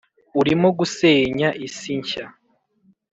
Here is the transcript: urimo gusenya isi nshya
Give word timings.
urimo 0.39 0.67
gusenya 0.79 1.49
isi 1.67 1.91
nshya 2.01 2.25